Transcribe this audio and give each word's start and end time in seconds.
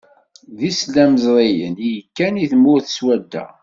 D 0.57 0.59
islamẓriyen 0.69 1.75
i 1.87 1.89
yekkan 1.95 2.35
i 2.43 2.45
tmurt 2.51 2.87
swadda. 2.97 3.45